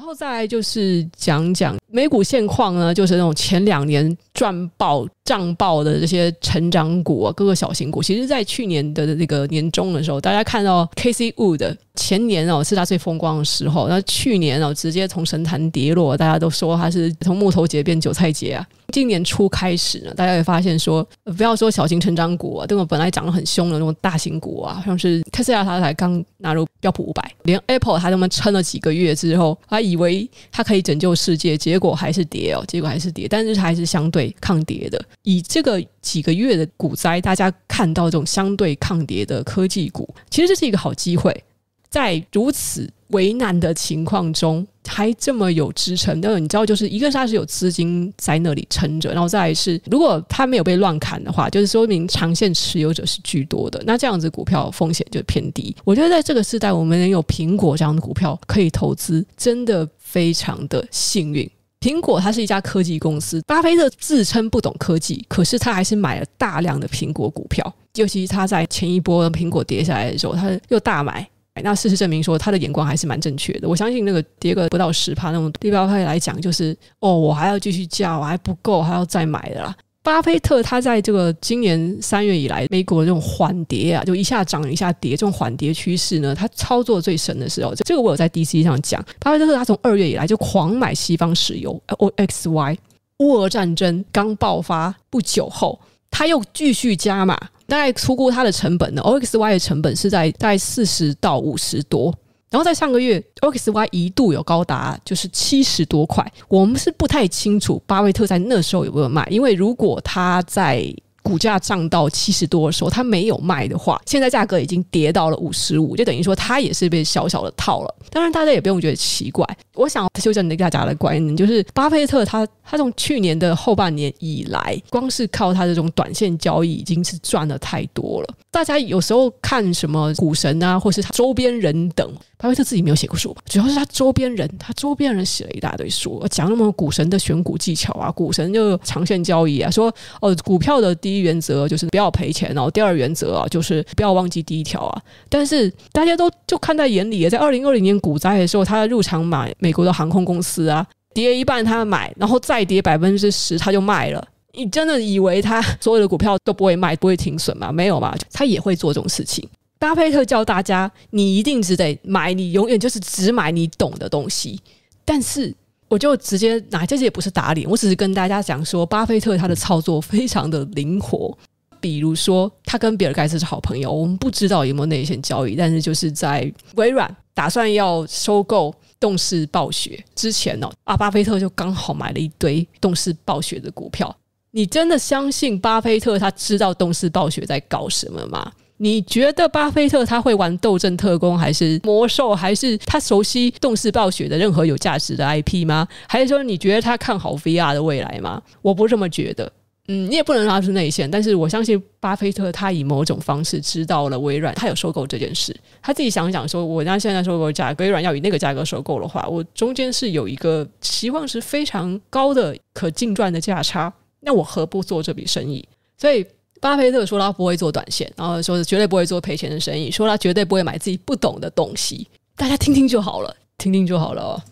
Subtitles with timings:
[0.00, 8.02] 然后再来就是讲讲美股现况呢，就是那种前两年赚爆涨爆的这些成长股啊，各个小型股。
[8.02, 18.66] 其实，在去年的那个年中的时候，大家看到 Casey Wood 前年哦是他最风光的时候，那去年哦直接从神坛跌落，大家都说他是从木头节变韭菜节啊。
[18.90, 35.00] 今年初开始呢，大家会发现说，不要说小型成长股啊，这种本来涨得很凶的那种大型股啊，像是特斯拉，它才刚纳入标普五百，连 Apple 它这么撑了几个月之后，还以为它可以拯救世界，结果还是跌哦，结果还是跌，但是还是相对抗跌的。
[35.22, 41.44] 以这个几个月的股灾，大家看到这种相对抗跌的科技股，其实这是一个好机会，
[41.90, 42.88] 在如此。
[43.10, 55.74] 为难的情况中还这么有支撑，那你知道，就是一个是它是有资金在那里撑着，然后再来是，如果它没有被乱砍的话，就是说明长线持有者是居多的，那这样子股票风险就偏低。
[55.82, 61.50] 我觉得在这个时代，我们能有苹果这样的股票可以投资，真的非常的幸运。
[61.80, 71.28] 苹果它是一家科技公司，巴菲特自称不懂科技，可是他还是买了大量的苹果股票，尤其他在前一波苹果跌下来的时候，他又大买。
[71.62, 73.68] 那事实证明说，他的眼光还是蛮正确的。
[73.68, 79.74] 我相信那个跌个不到十趴那种低标派来讲，就是哦，我还要继续加，我还不够，还要再买的啦。
[80.02, 89.04] 巴菲特他在这个今年三月以来，美国的这种缓跌啊，就一下涨一下跌，这种缓跌趋势呢，他操作最神的时候，这个我有在 DC 上讲。
[89.18, 92.76] 巴菲特他从二月以来就狂买西方石油，OXY。
[93.18, 95.78] 乌俄战争刚爆发不久后，
[96.10, 97.38] 他又继续加码。
[97.66, 102.12] 大概出估他的成本呢，OXY 的成本是在在四十到五十多，
[102.50, 110.92] 然后在上个月，OXY 一度有高达就是七十多块，我们是不太清楚巴菲特在那时候有没有卖，因为如果他在。
[111.30, 117.94] 股价涨到七十多的时候，他没有卖的话，现在价格已经跌到了五十五，就等于说他也是被小小的套了。
[118.10, 119.46] 当然，大家也不用觉得奇怪。
[119.74, 128.34] 我想修正大家的观念，就是巴菲特他他从去年的后半年以来，光是靠他这种短线交易，已经是赚了太多了。
[128.50, 132.12] 大家有时候看什么股神啊，或是他周边人等。
[132.36, 145.02] 巴菲特自己没有写过书吧，主要是他周边人，他周边人写了一大堆书，讲那么股神的选股技巧啊，股神就长线交易啊，说哦，股票的低原则就是不要赔钱哦，第二原则啊就是不要忘记第一条啊。
[145.28, 154.26] 但是大家都就看在眼里，在二零二零年股灾的时候，他入场买美国的航空公司啊，跌一半他买，然后再跌百分之十他就卖了。
[154.52, 157.70] 你真的以为他所有的股票都不会卖，不会停损吗？
[157.70, 159.48] 没有嘛，他也会做这种事情。
[159.78, 164.60] 巴菲特教大家，你一定只得买，你永远就是只买你懂的东西。
[165.04, 165.54] 但是，
[165.90, 171.36] 我就直接拿这些也不是打脸，我只是跟大家讲说，巴菲特他的操作非常的灵活。
[171.80, 184.14] 比如说，他跟比尔盖茨是好朋友，我们不知道有没有内线交易，但是就是在微软打算要收购动视暴雪之前呢，啊，巴菲特就刚好买了一堆动视暴雪的股票。
[184.52, 188.52] 你真的相信巴菲特他知道动视暴雪在搞什么吗？
[188.82, 195.86] 你觉得巴菲特他会玩《斗阵特工》还是魔兽，还是他熟悉动视暴雪的任何有价值的 IP 吗？
[196.08, 198.42] 还是说你觉得他看好 VR 的未来吗？
[198.62, 199.52] 我不这么觉得。
[199.88, 215.62] 嗯，你也不能说他是内线，但是我相信巴菲特他以某种方式知道了微软他有收购这件事，他自己想想说，我家现在收购价格，微软要以那个价格收购的话，我中间是有一个期望是非常高的可净赚的价差，那我何不做这笔生意？
[215.98, 216.24] 所以。
[216.60, 222.06] 巴菲特说他不会做短线，然后说是绝对不会做赔钱的生意，说他绝对不会买自己不懂的东西，
[222.36, 224.42] 大家听听就好了，听听就好了哦。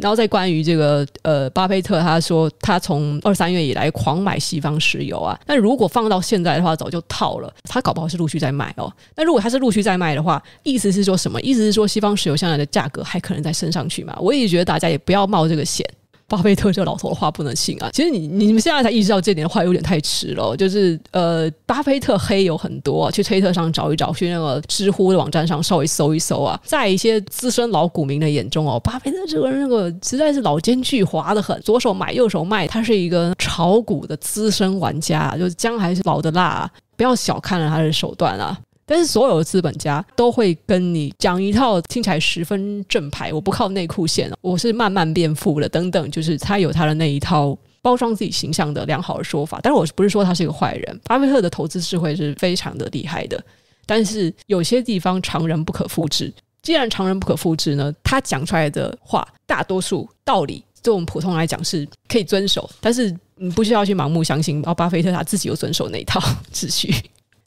[0.00, 8.92] 然后再关于这个呃，巴菲特他说他从二三月以来狂买西方石油啊，那如果放到现在的话，早就套了，他搞不好是陆续在卖哦。
[9.16, 11.40] 那如果他是陆续在卖的话，意思是说什么？
[11.40, 14.16] 意思是说西方石油现在的价格还可能再升上去嘛？
[14.20, 15.84] 我也觉得大家也不要冒这个险。
[16.28, 17.88] 巴菲特这老头的话不能信啊！
[17.90, 20.54] 其实你你们现在才意识到这点的话，有点太迟了。
[20.54, 26.60] 就是呃，巴菲特黑有很多，去推特上找一找，去那个知乎的网站上稍微搜一搜啊。
[26.62, 38.58] 在一些资深老股民的眼中哦，巴菲特这个人那个实在是老奸巨猾的很，左手买右手卖，他是一个炒股的资深玩家，就是姜还是老的辣，不要小看了他的手段啊。
[38.88, 49.60] 但是所有的资本家都会跟你讲一套听起来十分正牌，我不靠内裤线，我是慢慢变富了等等，就是他有他的那一套包装自己形象的良好的说法。
[49.62, 53.38] 但是我不是说他是一个坏人，巴菲特的投资智慧是非常的厉害的。
[53.84, 56.32] 但是有些地方常人不可复制，
[56.62, 64.56] 既然常人不可复制呢，他讲出来的话大多数道理，对我们普通来讲是可以遵守，但是你不需要去盲目相信。
[64.56, 66.18] 然后巴菲特他自己有遵守那一套
[66.52, 66.94] 秩序。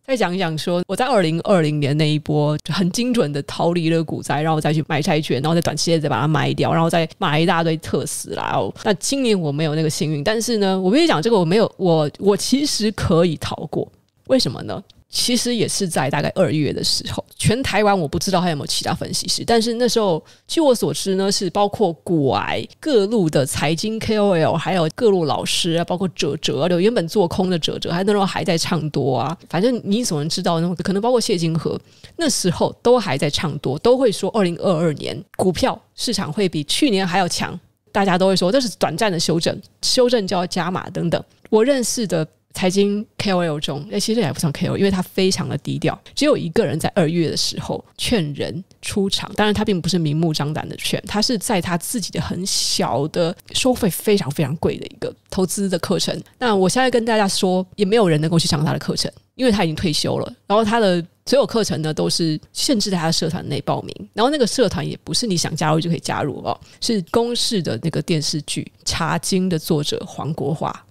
[0.05, 8.51] 再讲一讲说我在二零二零年那一波就很精准的逃离了股灾，然后再去买债券，然后在短期内再把它卖掉，然后再买一大堆特斯拉。
[8.57, 13.89] 哦，那今年我没有那个幸运，但是呢，我跟你讲这个我没有，我我其实可以逃过，
[14.27, 14.83] 为什么呢？
[15.11, 29.37] 其实也是在大概二月的时候，全台湾我不知道还有没有其他分析师，但是那时候据我所知呢，是包括股癌各路的财经 KOL，还有各路老师啊，包括哲哲，就原本做空的哲哲，还那时候还在唱多啊。
[29.49, 31.77] 反正你所能知道，那种可能包括谢金河，
[32.15, 37.59] 那时候都还在唱多，都会说二零二二年股票市场会比去年还要强，
[37.91, 41.21] 大家都会说这是短暂的修正，修正就要加码等等。
[41.49, 42.25] 我认识的。
[42.53, 45.99] 财经 KOL 中，哎，其实也不算 KOL，因为他非常的低调。
[46.13, 56.19] 只有一个人在二月的时候劝人出场，当然他并不是明目张胆的劝，他是在他自己的很小的收费非常非常贵的一个投资的课程。
[56.39, 60.33] 那我现在跟大家说，也没有人能够去上他的课程，因为他已经退休了。
[60.47, 64.09] 然后他的所有课程呢，都是限制在他的社团内报名。
[64.13, 70.85] 然后那个社团也不是你想加入就可以加入哦，是公视的那个电视剧《茶经》的作者黄国华。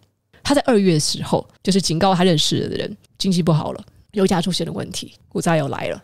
[0.51, 3.81] 他在二月的时候，就是警告他认识的人，经济不好了，
[4.15, 6.03] 油价出现了问题，股灾又来了。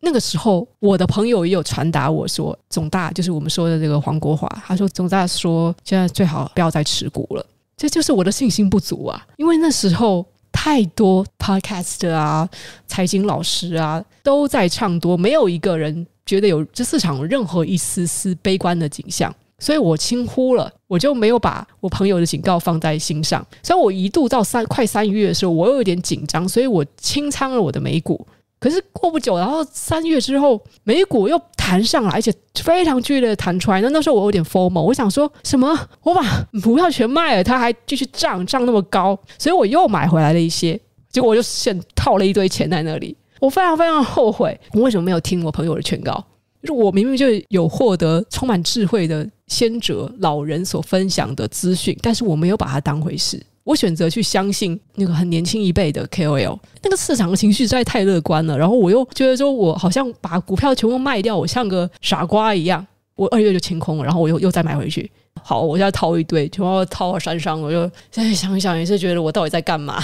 [0.00, 7.44] 那个时候，我的朋友也有传达我说，总大就是我们说的这个黄国华，他说总大说现在最好不要再持股了。
[7.76, 12.48] 这就是我的信心不足啊，因为那时候太多 podcast 啊、
[12.86, 19.30] 财经老师啊都在唱多，没有一个人觉得有这市场任何一丝丝悲观的景象。
[19.62, 23.46] 所以我轻忽了，我就没有把我朋友的警告放在心上。
[23.62, 28.26] 所以我一度到三快三月的时候，我又有点紧张，所以我清仓了我的美股。
[28.58, 33.80] 可是过不久，然后三月之后，美股又弹上来，而且非常剧烈的弹出来。
[33.80, 35.76] 那那时候我有点 FOMO，我想说什么？
[36.02, 36.22] 我把
[36.62, 40.78] 股票全卖了，它还继续涨，涨那么高，所以我又买回来了一些。
[41.10, 46.24] 结果我就现套了一堆钱在那里，我非常非常后悔，我为什么没有听我朋友的劝告？
[46.62, 53.44] 就是我明明就有获得充满智慧的先哲老人所分享的资讯，但是我没有把它当回事。
[53.64, 58.58] 我选择去相信那个很年轻一辈的 KOL，那个市场的情绪实在太乐观了。
[58.58, 62.84] 然后我又觉得说，我好像把股票全部卖掉，我像个傻瓜一样。
[63.14, 65.08] 我二月就清空了，然后我又又再买回去。
[65.42, 67.60] 好，我现在掏一堆，全部掏到山上。
[67.60, 70.02] 我就现在想一想，也是觉得我到底在干嘛？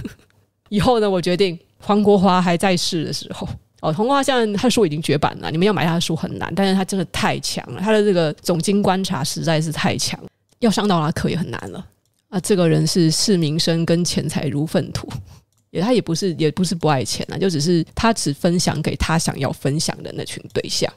[0.70, 3.46] 以后呢，我决定黄国华还在世的时候。
[3.80, 10.18] 哦，童话现在他的书已经绝版了，你们要买他的书很难，但是他真的太强了，他的这个总经观察实在是太强，
[10.60, 11.86] 要上到他课也很难了。
[12.28, 15.08] 啊，这个人是视名声跟钱财如粪土，
[15.70, 20.92] 也他也不是也不是不爱钱啊，就只是他只分享给他想要分享的那群对象。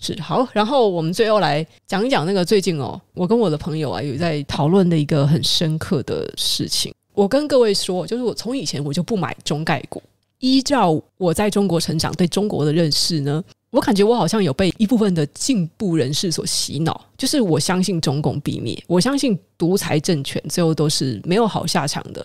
[0.00, 6.94] 是好，然后我们最后来讲一讲那个最近哦，我跟我的朋友啊有在讨论的一个很深刻的事情。
[7.12, 10.02] 我跟各位说，就是我从以前我就不买中概股。
[10.38, 22.24] 依照我在中国成长对中国的认识呢，我感觉我好像有被一部分的进步人士所洗脑，就是我相信中共必灭，我相信独裁政权最后都是没有好下场的。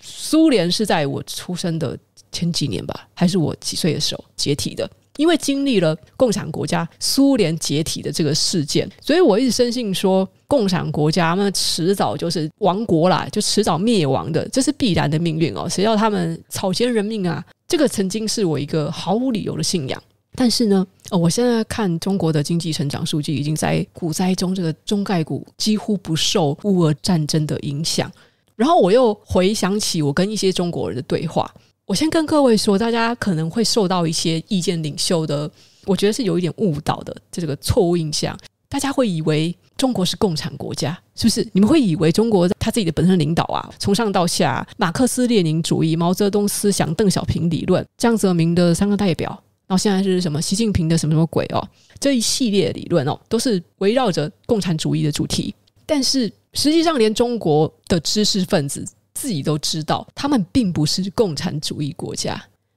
[0.00, 1.98] 苏联是在我出生的
[2.30, 4.88] 前几年吧，还是我几岁的时候解体的？
[5.16, 15.68] 因为经历了共产国家苏联解体的这个事件，所以我一直深信说，共产国家那迟早就是亡国啦，就迟早灭亡的，这是必然的命运哦。
[15.68, 17.44] 谁要他们草菅人命啊？
[17.66, 20.02] 这个曾经是我一个毫无理由的信仰。
[20.38, 28.12] 但是呢，我现在看中国的经济成长数据，已经在股灾中，这个中概股几乎不受乌俄战争的影响。
[28.54, 31.50] 然后我又回想起我跟一些中国人的对话。
[31.86, 35.48] 我先跟各位说，大家可能会受到一些意见领袖的，
[35.84, 38.36] 我觉得是有一点误导的这个错误印象。
[38.68, 41.48] 大家会以为中国是共产国家，是不是？
[41.52, 49.30] 你们会以为中国他自己的本身领导啊，从上到下，马克思列宁主义、毛泽东思想、邓小平理论、江泽民的三个代表，
[49.68, 50.42] 然后现在是什么？
[50.42, 51.64] 习近平的什么什么鬼哦？
[52.00, 55.54] 这一系列理论哦，都是围绕着共产主义的主题。
[55.86, 58.84] 但是实际上，连中国的知识分子。
[59.16, 62.34] 自己都知道，他们并不是共产主义国家。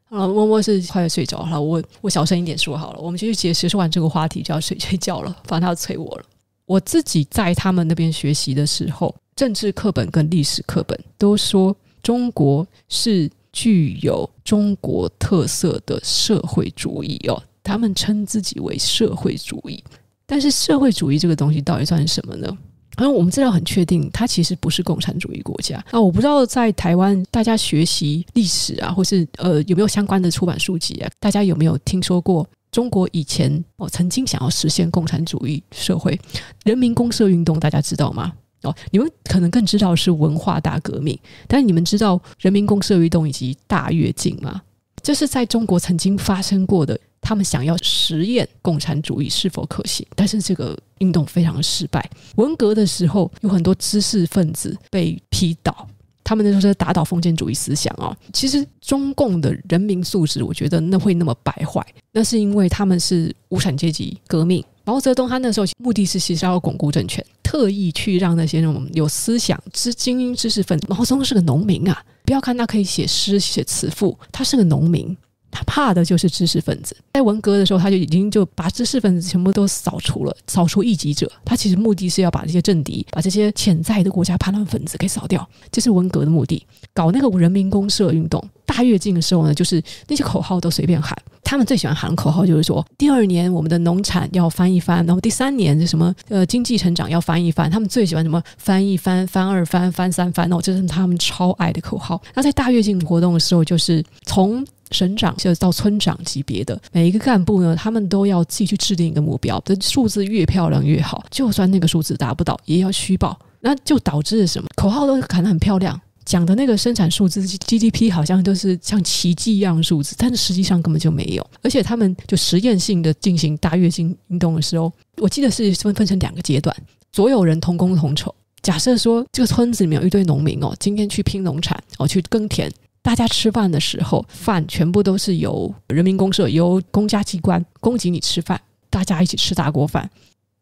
[0.07, 2.99] 啊，默默是快要睡着了，我我小声一点说好了。
[2.99, 6.25] 我们继续结结束完这个话题就要睡睡觉了，反正他要催我了。
[6.65, 19.83] 我自己在他们那边学习的时候，政治课本跟历史课本都说中国是具有中国特色的社会主义哦，他们称自己为社会主义。
[20.25, 22.57] 但是社会主义这个东西到底算是什么呢？
[22.99, 25.83] 然后我们资料很确定，它其实不是共产主义国家。
[25.91, 31.09] 那我不知道在台湾大家学习历史啊，或是呃有没有相关的出版书籍啊？
[31.19, 36.19] 大家有没有听说过中国以前哦曾经想要实现共产主义社会？
[36.65, 38.33] 人民公社运动大家知道吗？
[38.63, 44.61] 哦，你们可能更知道是文化大革命，但你们知道人民公社运动以及大跃进吗？
[45.01, 46.99] 这是在中国曾经发生过的。
[47.21, 52.09] 他们想要实验共产主义是否可行，但是这个运动非常的失败。
[52.35, 55.87] 文革的时候，有很多知识分子被批倒，
[56.23, 58.15] 他们那时候是打倒封建主义思想哦。
[58.33, 64.63] 其实中共的人民素质，我觉得那会那么败坏，那是因为他们是无产阶级革命。
[64.85, 70.87] 毛泽东他那时候目的是其实要巩固政权，特意去让那些那种有思想之精英知识分子。
[70.89, 75.15] 毛泽东是个农民啊，不要看他可以写诗写词赋，他是个农民。
[75.51, 81.31] 他怕的就是知识分子，在文革的时候，他就已经就把知识分子全部都扫除了，扫除异己者。
[81.43, 86.65] 他其实目的是要把这些政敌、把这些潜在的国家叛乱分子给扫掉，这是文革的目的。
[86.93, 91.17] 搞那个人民公社运动、大跃进的时候呢，就是那些口号都随便喊。
[91.43, 96.13] 他们最喜欢喊口号就是说：第二年我们的农产要翻一番，然后第三年是什么？
[96.27, 97.71] 呃，经济成长要翻一番。
[97.71, 98.39] 他们最喜欢什么？
[98.59, 102.21] 翻一番、翻二番、翻三番哦，这是他们超爱的口号。
[102.35, 111.23] 那在大跃进活动的时候，就是从省长就到村长级别的每一个干部呢，他们都要自己去制定一个目标，这数字越漂亮越好。
[111.29, 113.39] 就算那个数字达不到，也要虚报。
[113.61, 114.67] 那就导致什么？
[114.75, 121.45] 口号都喊得很漂亮，讲的那个生产数字 GDP 好像都是像奇迹一样数字，但是实际上根本就没有。
[121.61, 126.73] 而且他们就实验性的进行大跃进运动的时候，我记得是分分成两个阶段，
[127.11, 128.33] 所有人同工同酬。
[128.61, 132.71] 假设说这个村子里面有一堆农民哦，今天去拼农产哦，去耕田。
[133.01, 140.09] 大家吃饭的时候，饭全部都是由人民公社、由公家机关供给你吃饭，大家一起吃大锅饭，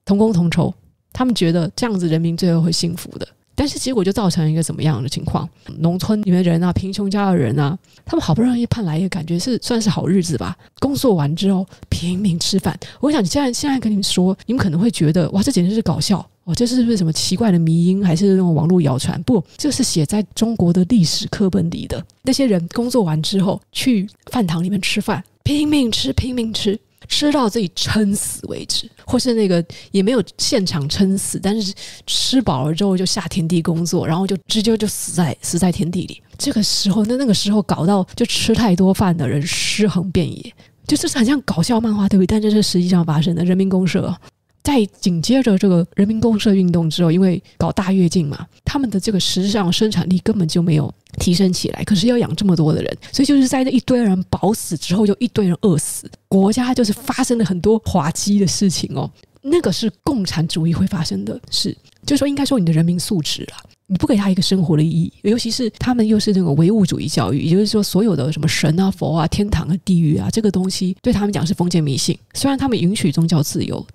[0.06, 0.74] 同工同酬。
[1.13, 3.27] 他们觉得这样子人民最后会幸福的，
[3.68, 5.46] 但是结果就造成一个怎么样的情况？
[5.80, 12.80] 农村里面人啊，贫穷家的人啊，他们好不容易盼来一个感觉是算是好日子吧，工作完之后拼命吃饭。
[13.02, 16.26] 我想现在现在跟你们说，你们可能会觉得哇，这简直是搞笑。
[16.46, 19.22] 哦，这是不是什么奇怪的迷因，还是那种网络谣传？
[19.24, 22.02] 不，这是写在中国的历史课本里的。
[22.22, 31.74] 那些人工作完之后，去饭堂里面吃饭，拼命吃，拼命吃，吃到自己撑死为止，或是那个也没有现场撑死，但是
[32.06, 36.22] 吃饱了之后就下田地工作，然后就直接就死在死在田地里。
[36.38, 40.54] 这个时候，那那个时候搞到就吃太多饭的人尸横遍野，
[40.86, 42.28] 就是很像搞笑漫画，对不对？
[42.28, 44.16] 但这是实际上发生的人民公社。
[44.64, 51.84] 在紧接着这个人民公社运动之后，因为搞大跃进嘛，他们的这个实际上生产力根本就没有提升起来。
[51.84, 59.10] 可是要养这么多的人，所以就是在这一堆人饱死之后，就一堆人饿死，国家就是发生了很多滑稽的事情哦。
[59.42, 63.54] 那个是共产主义会发生的事，就是说应该说你的人民素质了，
[63.86, 72.18] 你不给他一个生活的意义，尤其是他们又是那种唯物主义教育，也就是说所有的什么神啊、佛啊、天堂啊、地狱啊，这个东西对他们讲是封建迷信。
[72.34, 73.86] 虽然他们允许宗教自由。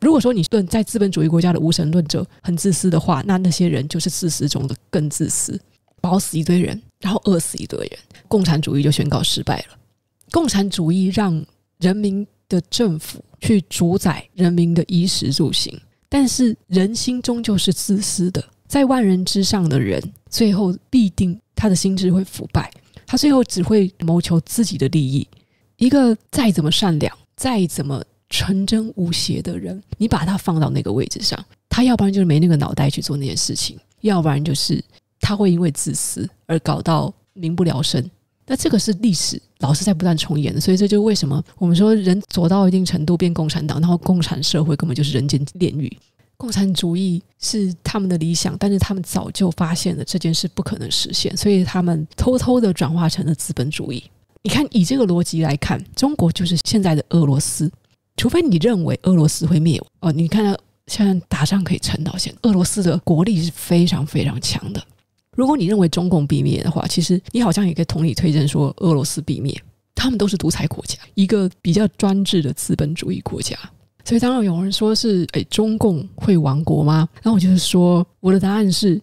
[0.00, 5.58] 如果说你论在资本主义国家的无神论者很自私的话，那那些人就是自私中的更自私，
[6.04, 9.78] 饱死一堆人，然后饿死一堆人，共产主义就宣告失败了。
[10.30, 11.42] 共产主义让
[11.78, 15.80] 人民的政府去主宰人民的衣食住行，
[16.10, 22.70] 但是人心终究是自私的，在万人之上的人，最后必定他的心智会腐败，
[23.06, 25.26] 他最后只会谋求自己的利益。
[25.78, 28.04] 一个再怎么善良，再怎么。
[28.30, 34.82] 纯真无邪的人，你把他放到那个位置上，他要不然就是没那个脑袋去做那件事情，要不然就是
[35.20, 38.02] 他会因为自私而搞到民不聊生。
[38.46, 45.90] 那这个是历史老是在不断重演的，所以这就为什么我们说人走到一定程度变共产党，然后共产社会根本就是人间炼狱。
[46.36, 54.02] 共产主义是他们的理想，但是他们早就发现了这件事不可能实现，所以他们偷偷的转化成了资本主义。
[54.42, 57.70] 你看，以这个逻辑来看，中国就是现在的俄罗斯。
[58.16, 60.54] 除非你认为俄罗斯会灭亡哦，你看到
[60.86, 64.84] 现在打仗可以撑到现在，俄罗斯的国力是非常非常强的。
[65.36, 69.54] 如果你认为中共必灭的话，其实你好像也可以同理推证说俄罗斯必灭，
[69.94, 73.56] 他们都是独裁国家，一个比较专制的资本主义国家。
[74.04, 77.08] 所以当然有人说是诶，中共会亡国吗？
[77.22, 79.00] 那我就是说，我的答案是，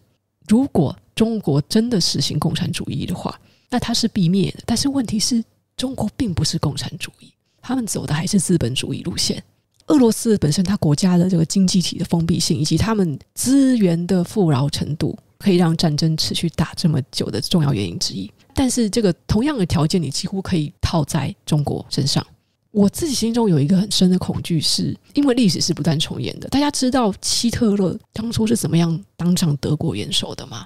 [0.47, 4.59] 如果中国真的实行共产主义的话，那它是必灭的。
[4.65, 5.43] 但是问题是，
[5.75, 7.33] 中国并不是共产主义。
[7.61, 9.41] 他们走的还是资本主义路线。
[9.87, 18.31] 俄罗斯本身，它国家的这个经济体的封闭性，以及他们资源的富饶程度，可以让战争持续打这么久的重要原因之一。
[18.53, 22.25] 但是，这个同样的条件，你几乎可以套在中国身上。
[22.71, 26.47] 我自己心中有一个很深的恐惧，是因为历史是不断重演的。
[26.47, 30.65] 大家知道希特勒当初是怎么样当上德国元首的吗？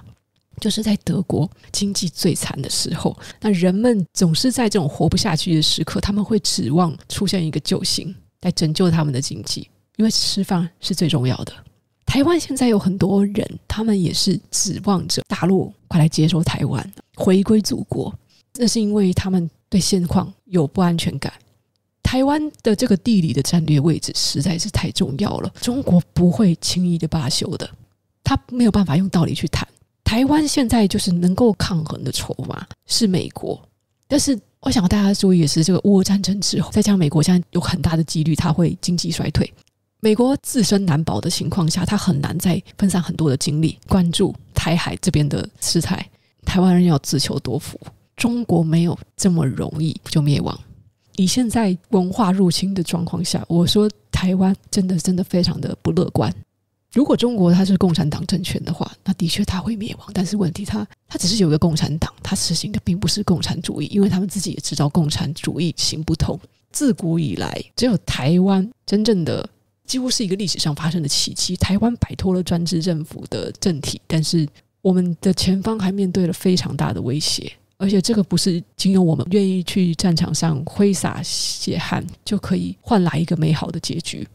[0.60, 11.52] 就是在德国经济最惨的时候，那人们总是在这种活不下去的时刻，他们会指望出现一个救星来拯救他们的经济，因为吃饭是最重要的。
[12.06, 18.14] 台湾现在有很多人，他们也是指望着大陆快来接收台湾，回归祖国。
[18.54, 21.30] 那是因为他们对现况有不安全感。
[22.02, 27.68] 台湾的这个地理的战略位置实在是太重要了，中国不会轻易的罢休的。
[28.24, 29.66] 他没有办法用道理去谈。
[30.04, 33.60] 台湾现在就是能够抗衡的筹码是美国，
[34.06, 39.52] 但是我想大家注意的是，这个乌战争之后，再加上美国现在有很大的几率它会经济衰退，
[40.00, 46.06] 美国自身难保的情况下，他很难再分散很多的精力关注台海这边的事态。
[46.44, 47.80] 台湾人要自求多福，
[48.16, 50.58] 中国没有这么容易就灭亡。
[51.16, 56.32] 以现在文化入侵的状况下，我说台湾真的真的非常的不乐观。
[56.92, 60.08] 如果中国它是共产党政权的话，那的确它会灭亡。
[60.14, 66.38] 但是问题它它只是有一个共产党，它实行的并不是共产主义，因为他们自己也知道共产主义行不通。
[66.70, 69.46] 自古以来，只有台湾真正的
[69.86, 74.46] 几乎是一个历史上发生的奇迹，台湾摆脱了专制政府的政体，但是
[74.82, 77.52] 我们的前方还面对了非常大的威胁。
[77.78, 84.26] 而且这个不是仅有我们愿意去战场上挥洒血汗就可以换来一个美好的结局。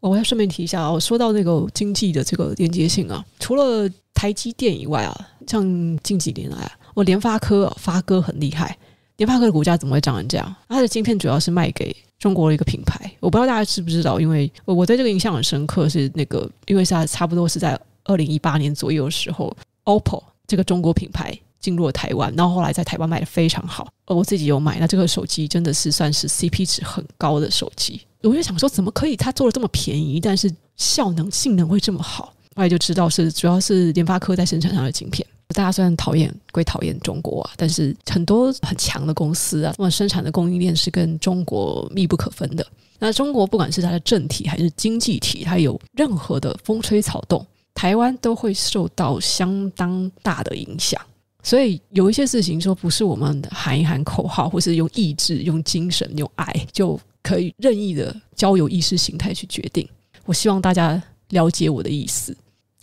[0.00, 5.62] 我要顺便提一下啊，说到那个经济的这个连接性啊，除了台积电以外啊，像
[6.02, 8.76] 近几年来啊，我联发科发哥很厉害，
[9.18, 10.56] 联发科的股价怎么会涨成这样？
[10.68, 21.38] 它的晶片主要是卖给中国的一个品牌，我不知道大家知不知道，因为我我对这个印象很深刻，是那个因为是它差不多是在二零一八年左右的时候，OPPO 这个中国品牌。
[21.60, 28.00] 进入了台湾，然后后来在台湾卖得非常好，而我自己有买，那这个手机真的是算是 CP 值很高的手机。
[28.22, 32.32] 我就想说，怎么可以它做的这么便宜，但是效能性能会这么好？
[32.54, 35.26] 后来就知道是主要是联发科在生产上的晶片。
[35.54, 42.66] 大家虽然讨厌归讨厌中国啊，但是很多很强的公司啊，那么生产的供应链是跟中国密不可分的。
[42.98, 51.00] 那中国不管是它的政体还是经济体，它有任何的风吹草动，台湾都会受到相当大的影响。
[51.42, 59.88] 所以有一些事情说不是我们喊一喊口号，或是用意志、用精神、用爱就可以任意的交由意识形态去决定。
[60.26, 61.00] 我希望大家
[61.30, 62.36] 了解我的意思。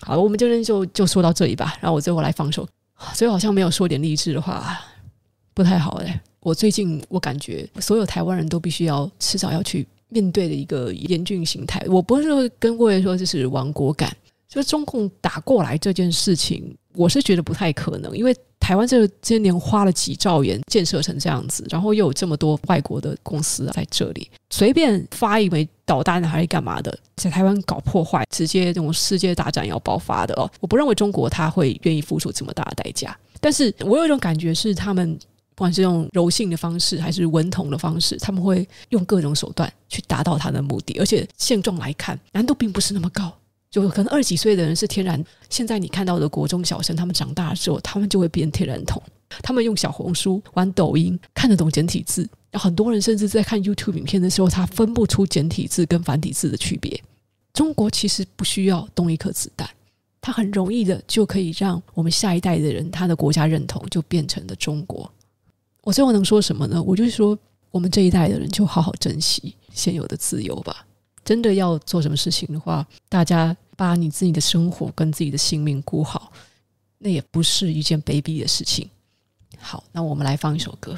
[0.06, 1.76] 好，我们今天就就说到这里吧。
[1.82, 2.68] 然后我最后来放手，
[3.14, 4.80] 所以好像没有说点励志的话，
[5.56, 6.22] 不太好哎。
[6.42, 11.84] 我最近我感觉所有台湾人都必须要迟早要去面对的一个严峻形态。
[11.88, 14.16] 我不是跟各位说这是亡国感。
[14.48, 35.16] 就是中共打过来这件事情，我是觉得不太可能，因为台湾这些年花了几兆元建设成这样子，然后又有这么多外国的公司在这里，随便发一枚导弹还是干嘛的，在台湾搞破坏，直接这种世界大战要爆发的哦，我不认为中国他会愿意付出这么大的代价，但是我有一种感觉是，他们
[35.54, 43.32] 不管是用柔性的方式还是文统的方式，他们会用各种手段去达到他的目的，而且现状来看，难度并不是那么高。
[43.82, 49.02] 就可能二十几岁的人是天然，现在你看到的国中小生，他们长大之后，他们就会变天然童。
[49.42, 52.26] 他们用小红书、玩抖音，看得懂简体字。
[52.54, 57.04] 很多人甚至在看 YouTube 影片的时候，他分不出简体字跟繁体字的区别。
[57.52, 59.70] 中国其实不需要动一颗子弹，
[60.22, 65.12] 它很容易的就可以让我们下一代的人，他的国家认同就变成了中国。
[65.84, 66.82] 我最后能说什么呢？
[66.82, 67.38] 我就是说，
[67.72, 70.86] 我们这一代的人就好好珍惜现有的自由吧。
[71.26, 73.58] 真的要做什么事情的话，大家。
[73.76, 76.32] 把你自己的生活跟自己的性命顾好，
[76.98, 78.90] 那也不是一件卑鄙的事情。
[79.60, 80.96] 好，那我们来放一首歌。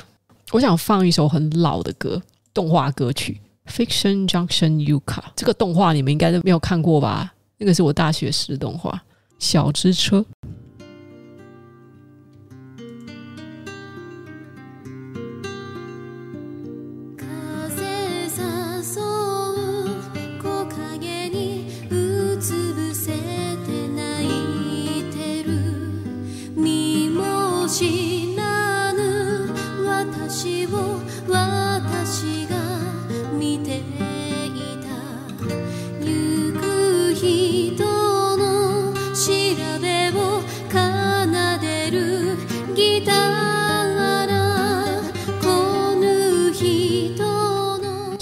[0.51, 2.21] 我想放一首很老的歌，
[2.53, 3.39] 动画歌曲
[3.71, 5.01] 《Fiction Junction Yuka》。
[5.35, 7.33] 这个动画你们应该都没有看过吧？
[7.57, 8.91] 那个是我大学时的动画
[9.39, 10.19] 《小之车》。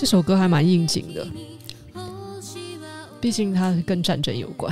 [0.06, 1.28] 这首歌还蛮应景的，
[3.20, 4.72] 毕竟它跟战争有关。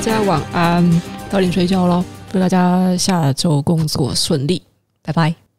[0.00, 2.02] 大家晚安，早点睡觉喽。
[2.32, 4.62] 祝大家下周工作顺利，
[5.02, 5.49] 拜拜。